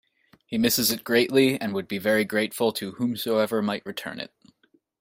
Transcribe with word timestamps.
He 0.47 0.57
misses 0.57 0.89
it 0.89 1.03
greatly 1.03 1.61
and 1.61 1.75
would 1.75 1.87
be 1.87 1.99
very 1.99 2.25
grateful 2.25 2.71
to 2.73 2.93
whomsoever 2.93 3.61
might 3.61 3.85
return 3.85 4.19
it. 4.19 4.33